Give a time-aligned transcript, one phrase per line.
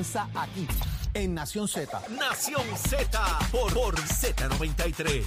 [0.00, 0.68] aquí
[1.12, 2.00] en Nación Z.
[2.10, 5.24] Nación Z por, por Z93.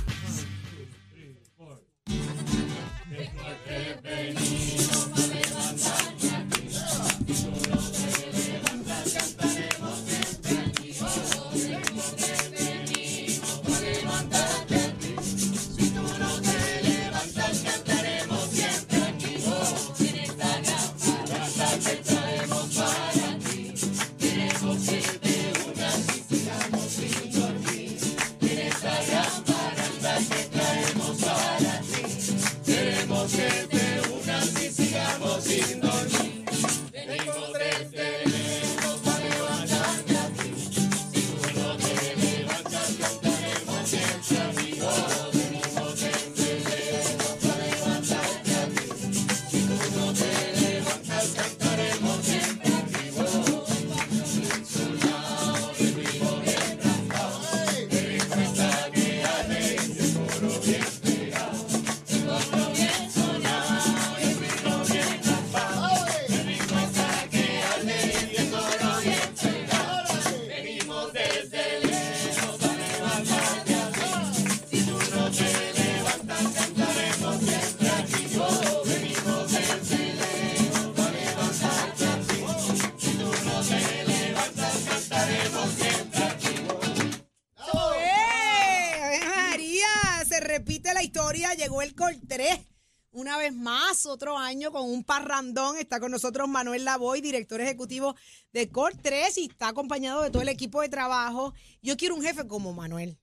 [94.01, 95.77] Más, otro año con un parrandón.
[95.77, 98.15] Está con nosotros Manuel Lavoy, director ejecutivo
[98.53, 101.53] de Col 3 y está acompañado de todo el equipo de trabajo.
[101.81, 103.17] Yo quiero un jefe como Manuel.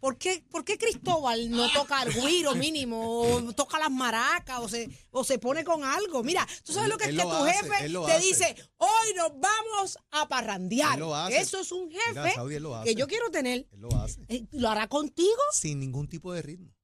[0.00, 4.66] ¿Por qué, por qué Cristóbal no toca el guiro mínimo, o toca las maracas, o
[4.66, 6.22] se, o se pone con algo?
[6.22, 8.26] Mira, tú sabes lo que es que tu hace, jefe te hace.
[8.26, 10.98] dice, hoy nos vamos a parrandear.
[11.30, 13.68] Eso es un Mira, jefe Saudi, que yo quiero tener.
[13.70, 14.24] Él lo hace.
[14.28, 15.42] Eh, ¿Lo hará contigo?
[15.52, 16.74] Sin ningún tipo de ritmo.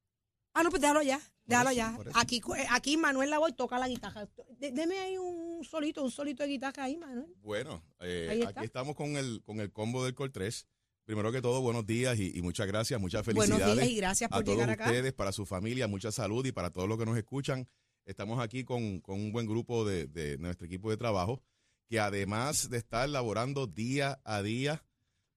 [0.53, 1.19] Ah, no, pues déjalo ya.
[1.47, 1.93] Déjalo ya.
[1.95, 2.17] por eso.
[2.19, 4.27] Aquí, eh, aquí Manuel Lavoy toca la guitarra.
[4.59, 7.33] De- deme ahí un solito, un solito de guitarra ahí, Manuel.
[7.41, 10.67] Bueno, eh, aquí estamos con el, con el combo del Col 3.
[11.05, 13.75] Primero que todo, buenos días y, y muchas gracias, muchas Buenos felicidades.
[13.77, 14.85] días y gracias a por todos llegar acá.
[14.87, 17.67] ustedes, para su familia, mucha salud y para todos los que nos escuchan.
[18.05, 21.41] Estamos aquí con, con un buen grupo de, de nuestro equipo de trabajo
[21.89, 24.83] que además de estar laborando día a día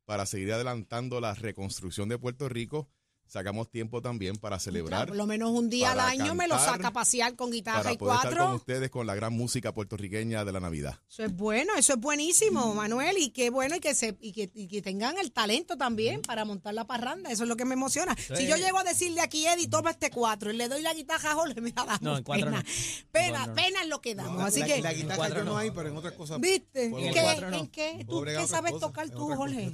[0.04, 2.88] para seguir adelantando la reconstrucción de Puerto Rico,
[3.30, 5.08] sacamos tiempo también para celebrar.
[5.08, 7.92] Por lo menos un día al año me lo saca a pasear con guitarra para
[7.92, 8.56] y poder estar con cuatro.
[8.56, 10.98] ustedes con la gran música puertorriqueña de la Navidad.
[11.08, 13.16] Eso es bueno, eso es buenísimo, Manuel.
[13.18, 16.44] Y qué bueno y que, se, y que, y que tengan el talento también para
[16.44, 17.30] montar la parranda.
[17.30, 18.16] Eso es lo que me emociona.
[18.16, 21.30] Si yo llego a decirle aquí, Eddie, toma este cuatro y le doy la guitarra
[21.30, 22.58] a Jorge, me da damos No, en cuatro pena.
[22.58, 22.64] no.
[23.12, 23.54] Pena, cuatro no.
[23.54, 24.42] pena es lo que damos.
[24.42, 26.40] Así la, que, la guitarra cuatro yo no hay, pero en otras cosas.
[26.40, 26.86] ¿viste?
[26.86, 27.20] ¿En qué?
[27.22, 27.52] cuatro.
[27.52, 28.04] ¿En qué?
[28.08, 29.72] ¿Tú qué sabes tocar tú, Jorge?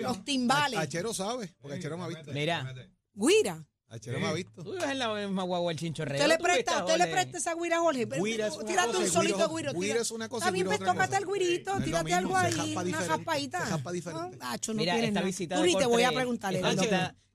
[0.00, 0.78] Los timbales.
[0.78, 2.32] Achero sabe, porque Achero me ha visto.
[2.32, 2.65] Mira,
[3.14, 3.66] Guira.
[3.88, 4.64] Achero me ha visto.
[4.64, 6.16] tú vives en la misma guagua el chinchorreo.
[6.16, 8.04] Usted le ¿Tú presta, usted le presta esa guira a Jorge.
[8.20, 10.92] Guira es una Tírate cosa un solito guiro- tira- es una cosa pues es otra
[10.92, 13.64] tócate el guirito, tírate algo ahí, una jaspadita.
[13.64, 14.38] se japa diferente.
[14.40, 15.26] Ah, Acho, no Mira, esta nada.
[15.26, 16.60] visita Tú ni te voy a preguntarle.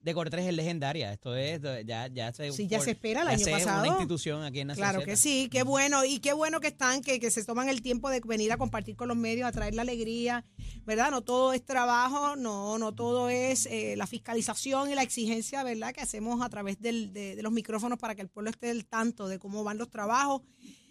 [0.02, 1.12] De Cortés es legendaria.
[1.12, 2.50] Esto es, ya, ya se...
[2.52, 3.78] Sí, ya se espera el ya año se es pasado.
[3.82, 6.04] una institución aquí en Nación Claro que sí, qué bueno.
[6.04, 8.96] Y qué bueno que están, que, que se toman el tiempo de venir a compartir
[8.96, 10.44] con los medios, a traer la alegría,
[10.84, 11.12] ¿verdad?
[11.12, 15.92] No todo es trabajo, no, no todo es eh, la fiscalización y la exigencia, ¿verdad?
[15.94, 18.84] Que hacemos a través del- de, de los micrófonos para que el pueblo esté al
[18.86, 20.42] tanto de cómo van los trabajos.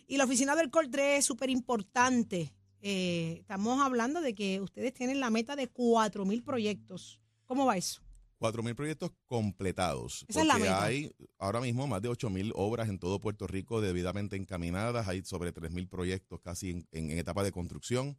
[0.08, 2.54] Y la oficina del Coltré es súper importante.
[2.82, 7.20] Eh, estamos hablando de que ustedes tienen la meta de cuatro mil proyectos.
[7.46, 8.02] ¿Cómo va eso?
[8.42, 10.26] Cuatro mil proyectos completados.
[10.28, 10.84] Esa es la porque meta.
[10.84, 15.08] hay ahora mismo más de ocho mil obras en todo Puerto Rico debidamente encaminadas.
[15.08, 18.18] Hay sobre tres mil proyectos casi en, en etapa de construcción.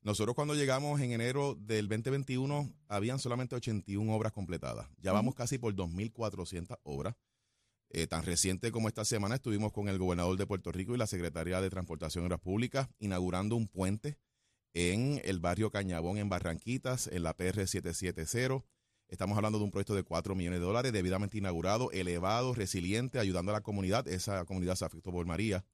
[0.00, 4.88] Nosotros cuando llegamos en enero del 2021 habían solamente 81 obras completadas.
[4.98, 7.16] Ya vamos casi por 2.400 obras.
[7.90, 11.08] Eh, tan reciente como esta semana estuvimos con el gobernador de Puerto Rico y la
[11.08, 14.18] Secretaría de Transportación y Obras Públicas inaugurando un puente
[14.72, 18.64] en el barrio Cañabón en Barranquitas, en la PR 770.
[19.08, 23.52] Estamos hablando de un proyecto de 4 millones de dólares, debidamente inaugurado, elevado, resiliente, ayudando
[23.52, 24.06] a la comunidad.
[24.06, 25.64] Esa comunidad se afectó por María.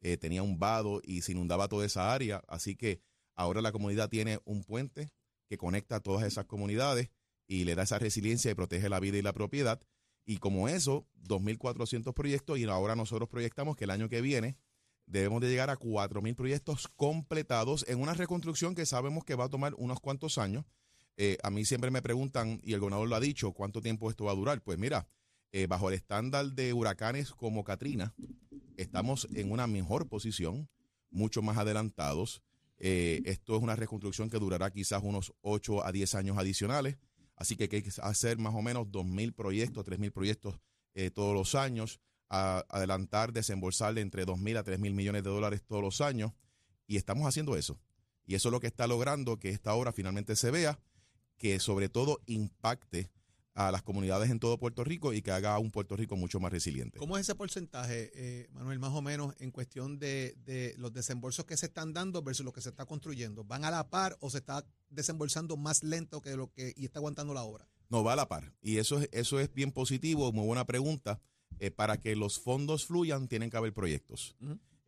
[0.00, 2.42] Eh, tenía un vado y se inundaba toda esa área.
[2.48, 3.02] Así que
[3.34, 5.10] ahora la comunidad tiene un puente
[5.48, 7.10] que conecta a todas esas comunidades
[7.46, 9.80] y le da esa resiliencia y protege la vida y la propiedad.
[10.24, 14.56] Y como eso, 2.400 proyectos y ahora nosotros proyectamos que el año que viene
[15.06, 19.48] debemos de llegar a 4.000 proyectos completados en una reconstrucción que sabemos que va a
[19.50, 20.64] tomar unos cuantos años.
[21.20, 24.24] Eh, a mí siempre me preguntan, y el gobernador lo ha dicho, ¿cuánto tiempo esto
[24.26, 24.62] va a durar?
[24.62, 25.08] Pues mira,
[25.50, 28.14] eh, bajo el estándar de huracanes como Katrina,
[28.76, 30.68] estamos en una mejor posición,
[31.10, 32.40] mucho más adelantados.
[32.78, 36.98] Eh, esto es una reconstrucción que durará quizás unos 8 a 10 años adicionales,
[37.34, 40.60] así que hay que hacer más o menos 2.000 proyectos, 3.000 proyectos
[41.14, 46.00] todos los años, a- adelantar, desembolsarle entre 2.000 a 3.000 millones de dólares todos los
[46.00, 46.32] años,
[46.88, 47.80] y estamos haciendo eso.
[48.26, 50.78] Y eso es lo que está logrando que esta obra finalmente se vea,
[51.38, 53.10] que sobre todo impacte
[53.54, 56.38] a las comunidades en todo Puerto Rico y que haga a un Puerto Rico mucho
[56.38, 56.98] más resiliente.
[56.98, 61.44] ¿Cómo es ese porcentaje, eh, Manuel, más o menos en cuestión de, de los desembolsos
[61.44, 63.42] que se están dando versus lo que se está construyendo?
[63.42, 67.00] ¿Van a la par o se está desembolsando más lento que lo que y está
[67.00, 67.68] aguantando la obra?
[67.88, 68.54] No, va a la par.
[68.60, 71.20] Y eso es, eso es bien positivo, muy buena pregunta.
[71.60, 74.36] Eh, para que los fondos fluyan, tienen que haber proyectos.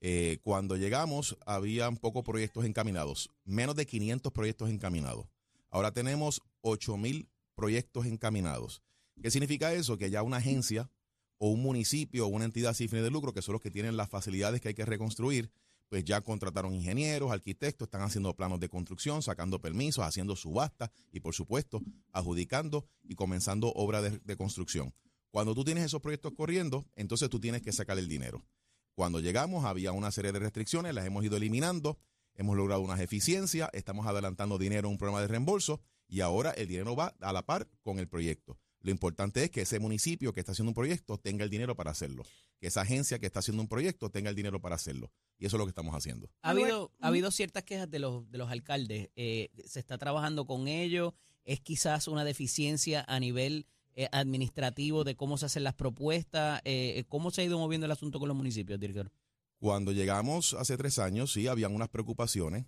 [0.00, 5.26] Eh, cuando llegamos, habían pocos proyectos encaminados, menos de 500 proyectos encaminados.
[5.70, 8.82] Ahora tenemos 8.000 proyectos encaminados.
[9.22, 9.98] ¿Qué significa eso?
[9.98, 10.90] Que ya una agencia
[11.38, 13.96] o un municipio o una entidad sin fines de lucro, que son los que tienen
[13.96, 15.50] las facilidades que hay que reconstruir,
[15.88, 21.20] pues ya contrataron ingenieros, arquitectos, están haciendo planos de construcción, sacando permisos, haciendo subastas y,
[21.20, 21.82] por supuesto,
[22.12, 24.94] adjudicando y comenzando obra de, de construcción.
[25.30, 28.44] Cuando tú tienes esos proyectos corriendo, entonces tú tienes que sacar el dinero.
[28.94, 31.98] Cuando llegamos había una serie de restricciones, las hemos ido eliminando,
[32.40, 36.68] hemos logrado unas eficiencias, estamos adelantando dinero en un programa de reembolso y ahora el
[36.68, 38.58] dinero va a la par con el proyecto.
[38.80, 41.90] Lo importante es que ese municipio que está haciendo un proyecto tenga el dinero para
[41.90, 42.24] hacerlo,
[42.58, 45.12] que esa agencia que está haciendo un proyecto tenga el dinero para hacerlo.
[45.38, 46.30] Y eso es lo que estamos haciendo.
[46.40, 49.10] Ha habido, ha habido ciertas quejas de los, de los alcaldes.
[49.16, 51.12] Eh, ¿Se está trabajando con ellos?
[51.44, 53.66] ¿Es quizás una deficiencia a nivel
[53.96, 56.62] eh, administrativo de cómo se hacen las propuestas?
[56.64, 59.12] Eh, ¿Cómo se ha ido moviendo el asunto con los municipios, director?
[59.60, 62.64] Cuando llegamos hace tres años, sí, habían unas preocupaciones,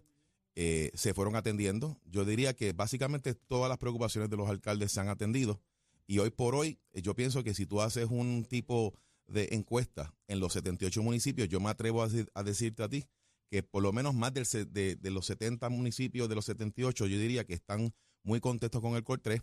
[0.54, 1.98] eh, se fueron atendiendo.
[2.04, 5.60] Yo diría que básicamente todas las preocupaciones de los alcaldes se han atendido.
[6.06, 8.94] Y hoy por hoy, eh, yo pienso que si tú haces un tipo
[9.26, 13.06] de encuesta en los 78 municipios, yo me atrevo a, decir- a decirte a ti
[13.48, 17.44] que por lo menos más del de los 70 municipios de los 78, yo diría
[17.44, 19.40] que están muy contentos con el COR 3.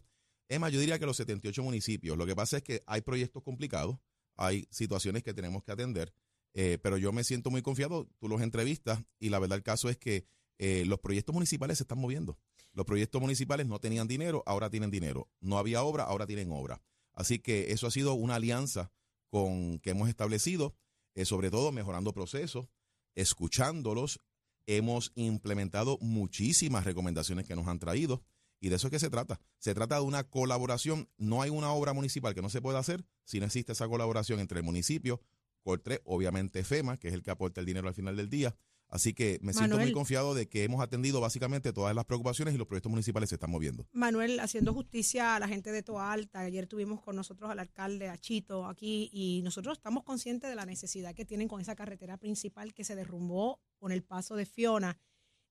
[0.48, 2.16] Es más, yo diría que los 78 municipios.
[2.18, 3.98] Lo que pasa es que hay proyectos complicados,
[4.36, 6.13] hay situaciones que tenemos que atender.
[6.62, 9.88] Eh, pero yo me siento muy confiado, tú los entrevistas y la verdad el caso
[9.88, 10.26] es que
[10.58, 12.38] eh, los proyectos municipales se están moviendo.
[12.74, 15.30] Los proyectos municipales no tenían dinero, ahora tienen dinero.
[15.40, 16.82] No había obra, ahora tienen obra.
[17.14, 18.92] Así que eso ha sido una alianza
[19.30, 20.76] con que hemos establecido,
[21.16, 22.68] eh, sobre todo mejorando procesos,
[23.16, 24.20] escuchándolos.
[24.68, 28.22] Hemos implementado muchísimas recomendaciones que nos han traído
[28.60, 29.40] y de eso es que se trata.
[29.60, 31.08] Se trata de una colaboración.
[31.18, 34.42] No hay una obra municipal que no se pueda hacer si no existe esa colaboración
[34.42, 35.22] entre el municipio,
[35.60, 38.56] Cortre, obviamente FEMA, que es el que aporta el dinero al final del día.
[38.90, 42.58] Así que me siento muy confiado de que hemos atendido básicamente todas las preocupaciones y
[42.58, 43.88] los proyectos municipales se están moviendo.
[43.92, 48.10] Manuel, haciendo justicia a la gente de Toa Alta, ayer tuvimos con nosotros al alcalde,
[48.10, 52.18] a Chito, aquí, y nosotros estamos conscientes de la necesidad que tienen con esa carretera
[52.18, 54.98] principal que se derrumbó con el paso de Fiona.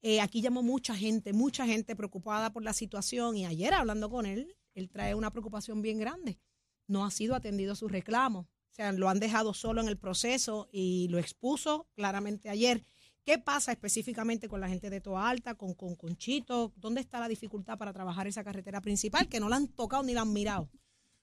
[0.02, 4.26] Eh, aquí llamó mucha gente, mucha gente preocupada por la situación, y ayer hablando con
[4.26, 6.40] él, él trae una preocupación bien grande.
[6.88, 8.48] No ha sido atendido su reclamo.
[8.78, 12.84] Sea, lo han dejado solo en el proceso y lo expuso claramente ayer.
[13.24, 16.72] ¿Qué pasa específicamente con la gente de Toa Alta, con, con, con Chito?
[16.76, 20.14] ¿Dónde está la dificultad para trabajar esa carretera principal que no la han tocado ni
[20.14, 20.70] la han mirado?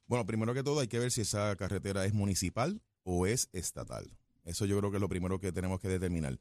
[0.06, 4.18] Bueno, primero que todo hay que ver si esa carretera es municipal o es estatal.
[4.44, 6.38] Eso yo creo que es lo primero que tenemos que determinar.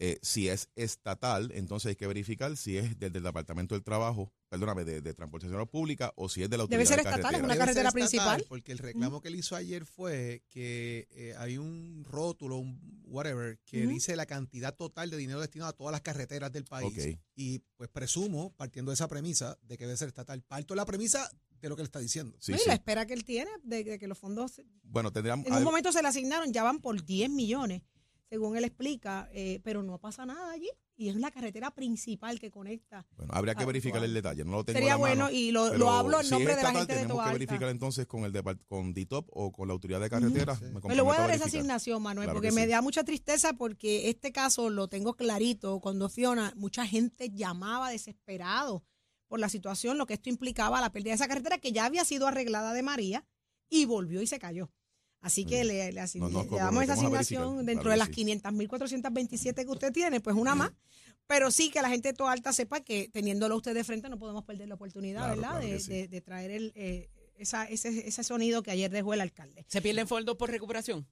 [0.00, 4.32] Eh, si es estatal, entonces hay que verificar si es desde el Departamento del Trabajo,
[4.48, 7.34] perdóname, de, de Transportación Pública o si es de la Debe Autoridad ser de estatal,
[7.34, 8.44] es una Debe ser carretera estatal, principal.
[8.48, 13.58] Porque el reclamo que él hizo ayer fue que eh, hay un rótulo, un whatever,
[13.64, 17.18] que dice la cantidad total de dinero destinado a todas las carreteras del país.
[17.34, 20.42] Y pues presumo, partiendo de esa premisa, de que debe ser estatal.
[20.42, 21.28] Parto de la premisa
[21.60, 22.36] de lo que él está diciendo.
[22.40, 22.68] Sí, No, y sí.
[22.68, 25.44] la espera que él tiene de, de que los fondos Bueno, tendríamos...
[25.46, 27.82] en un momento se le asignaron, ya van por 10 millones,
[28.28, 30.68] según él explica, eh, pero no pasa nada allí.
[31.00, 33.06] Y es la carretera principal que conecta.
[33.16, 34.44] Bueno, habría que verificar el detalle.
[34.44, 36.56] No lo tengo Sería en la mano, bueno y lo, lo hablo en si nombre
[36.56, 37.38] de la gente de tenemos Toa que Alta.
[37.38, 38.32] verificar entonces con el
[38.66, 40.60] con DITOP o con la autoridad de carreteras.
[40.60, 42.68] Me, Me lo voy a dar esa asignación, Manuel, Claro porque que me sí.
[42.70, 45.78] da mucha tristeza porque este caso lo tengo clarito.
[45.78, 48.82] Cuando Fiona, mucha gente llamaba desesperado
[49.28, 52.04] por la situación, lo que esto implicaba la pérdida de esa carretera que ya había
[52.04, 53.24] sido arreglada de María
[53.70, 54.72] y volvió y se cayó.
[55.20, 58.24] Así que Muy le, le asign- le damos esa asignación dentro claro de las sí.
[58.24, 60.72] 500.427 que usted tiene, pues una más.
[61.26, 64.18] Pero sí que la gente de toda alta sepa que teniéndolo usted de frente no
[64.18, 65.50] podemos perder la oportunidad, Claro, ¿verdad?
[65.60, 65.90] claro de, sí.
[65.92, 69.64] de- de traer el, eh, esa, ese, ese sonido que ayer dejó el alcalde.
[69.68, 71.06] ¿Se pierden fondos por recuperación?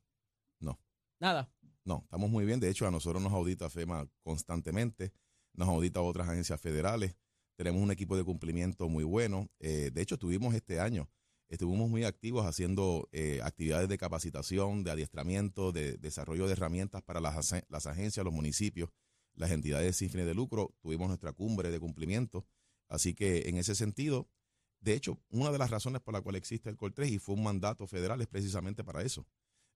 [0.60, 0.78] No.
[1.20, 1.50] Nada.
[1.84, 2.58] No, estamos muy bien.
[2.60, 5.12] De hecho, a nosotros nos audita FEMA constantemente,
[5.52, 7.14] nos audita otras agencias federales.
[7.56, 9.48] Tenemos un equipo de cumplimiento muy bueno.
[9.60, 11.08] Eh, de hecho, estuvimos este año,
[11.48, 17.20] estuvimos muy activos haciendo eh, actividades de capacitación, de adiestramiento, de desarrollo de herramientas para
[17.20, 18.90] las, las agencias, los municipios.
[19.34, 22.46] las entidades sin fines de lucro, tuvimos nuestra cumbre de cumplimiento.
[22.88, 24.28] Así que en ese sentido,
[24.80, 27.42] de hecho, una de las razones por la cual existe el COL3 y fue un
[27.42, 29.26] mandato federal es precisamente para eso.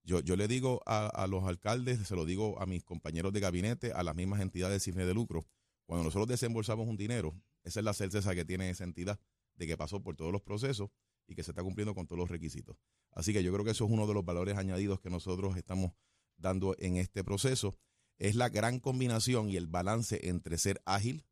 [0.03, 3.41] Yo, yo le digo a, a los alcaldes, se lo digo a mis compañeros de
[3.41, 5.47] gabinete, a las mismas entidades sin fines de lucro,
[5.85, 7.35] cuando nosotros desembolsamos un dinero,
[7.65, 9.21] esa es la certeza que tiene esa entidad
[9.57, 10.89] de que pasó por todos los procesos
[11.31, 12.77] y que se está cumpliendo con todos los requisitos.
[13.13, 15.93] Así que yo creo que eso es uno de los valores añadidos que nosotros estamos
[16.37, 17.79] dando en este proceso.
[18.19, 21.25] Es la gran combinación y el balance entre ser ágil,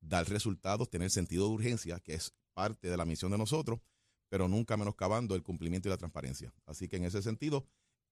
[0.00, 3.80] dar resultados, tener sentido de urgencia, que es parte de la misión de nosotros,
[4.28, 6.52] pero nunca menoscabando el cumplimiento y la transparencia.
[6.66, 7.68] Así que en ese sentido,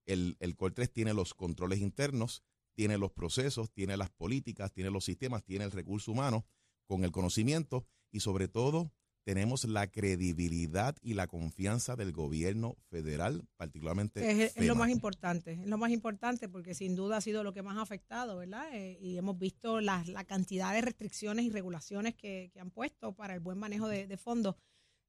[0.06, 2.44] el, el COL 3 tiene los controles internos,
[2.74, 6.46] tiene los procesos, tiene las políticas, tiene los sistemas, tiene el recurso humano
[6.86, 8.92] con el conocimiento y sobre todo
[9.28, 14.44] tenemos la credibilidad y la confianza del gobierno federal, particularmente.
[14.46, 17.52] Es, es lo más importante, es lo más importante porque sin duda ha sido lo
[17.52, 18.74] que más ha afectado, ¿verdad?
[18.74, 23.12] Eh, y hemos visto la, la, cantidad de restricciones y regulaciones que, que han puesto
[23.12, 24.56] para el buen manejo de, de fondos.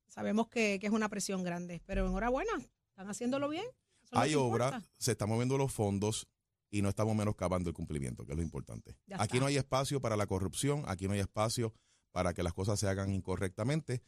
[0.09, 2.51] Sabemos que, que, es una presión grande, pero enhorabuena,
[2.89, 3.67] están haciéndolo bien.
[4.11, 6.27] Hay obra, se están moviendo los fondos,
[6.69, 8.97] y no estamos menoscabando el cumplimiento, que es lo importante.
[9.07, 9.39] Ya aquí está.
[9.39, 11.73] no hay espacio para la corrupción, aquí no hay espacio
[12.11, 14.01] para que las cosas se hagan incorrectamente.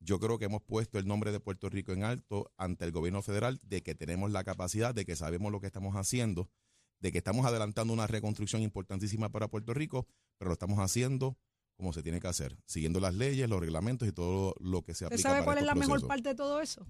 [0.00, 3.22] Yo creo que hemos puesto el nombre de Puerto Rico en alto ante el gobierno
[3.22, 6.50] federal de que tenemos la capacidad, de que sabemos lo que estamos haciendo,
[7.00, 11.36] de que estamos adelantando una reconstrucción importantísima para Puerto Rico, pero lo estamos haciendo
[11.78, 15.04] como se tiene que hacer, siguiendo las leyes, los reglamentos y todo lo que se
[15.04, 16.84] ¿Usted aplica sabe para cuál es la mejor parte de todo eso?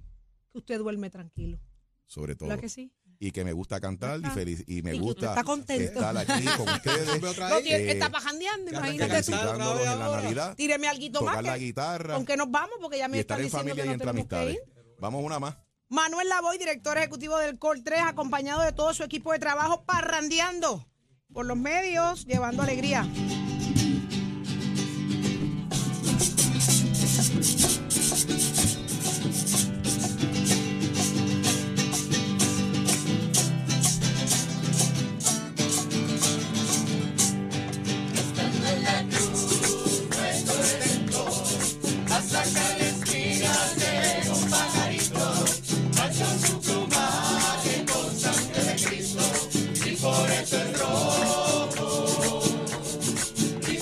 [0.51, 1.61] Que usted duerme tranquilo.
[2.07, 2.49] Sobre todo.
[2.49, 2.91] ¿Verdad que sí?
[3.21, 5.93] Y que me gusta cantar y, feliz, y me que gusta está contento.
[5.99, 7.21] estar aquí con ustedes.
[7.21, 9.33] No, tiene- eh, está pajandeando, que imagínate tú.
[9.33, 10.09] en la.
[10.23, 11.13] Navidad, Tíreme algo más.
[11.13, 13.83] tocar la que- guitarra Aunque nos vamos, porque ya me y estar en diciendo familia
[13.83, 14.69] que y no entre tenemos que amistades.
[14.69, 14.95] ir.
[15.01, 15.57] Vamos una más.
[15.89, 20.87] Manuel Lavoy, director ejecutivo del COL 3, acompañado de todo su equipo de trabajo, parrandeando
[21.33, 23.05] por los medios, llevando alegría.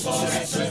[0.07, 0.66] Es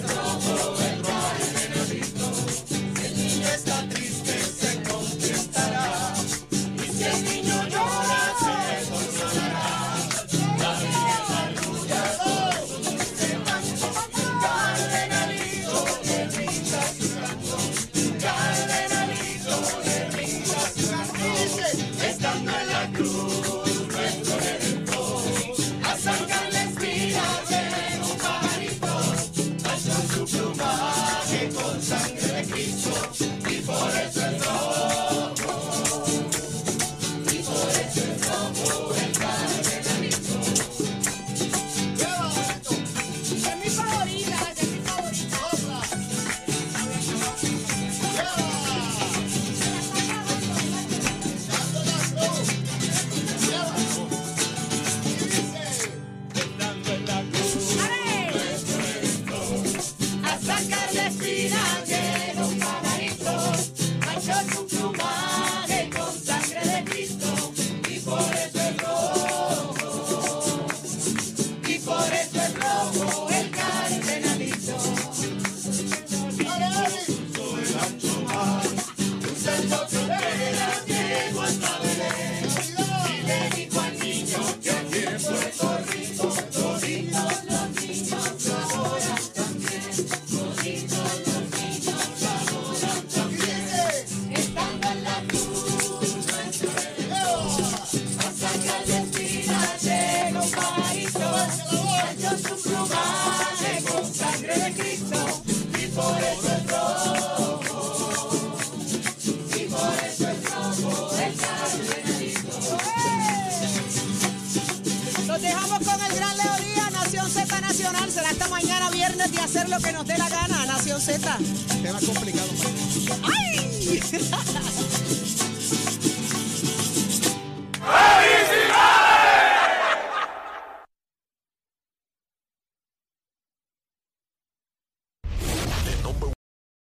[117.77, 121.38] Nacional hasta mañana viernes y hacer lo que nos dé la gana, Nación Z.
[121.84, 122.72] Te va complicado, pues.